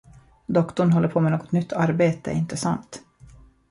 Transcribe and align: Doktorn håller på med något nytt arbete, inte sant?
Doktorn 0.45 0.91
håller 0.93 1.07
på 1.07 1.19
med 1.19 1.31
något 1.31 1.51
nytt 1.51 1.73
arbete, 1.73 2.31
inte 2.31 2.57
sant? 2.57 3.03